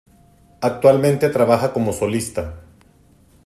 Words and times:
Actualmente 0.61 1.29
trabaja 1.29 1.73
como 1.73 1.93
solista. 1.93 2.57